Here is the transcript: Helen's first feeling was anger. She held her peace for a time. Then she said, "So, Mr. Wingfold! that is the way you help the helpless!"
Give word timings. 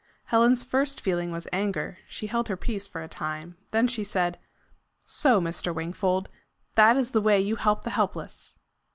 Helen's 0.23 0.63
first 0.63 0.99
feeling 0.99 1.29
was 1.31 1.47
anger. 1.53 1.99
She 2.09 2.25
held 2.25 2.47
her 2.47 2.57
peace 2.57 2.87
for 2.87 3.03
a 3.03 3.07
time. 3.07 3.55
Then 3.69 3.87
she 3.87 4.03
said, 4.03 4.39
"So, 5.05 5.39
Mr. 5.39 5.75
Wingfold! 5.75 6.27
that 6.73 6.97
is 6.97 7.11
the 7.11 7.21
way 7.21 7.39
you 7.39 7.55
help 7.55 7.83
the 7.83 7.91
helpless!" 7.91 8.55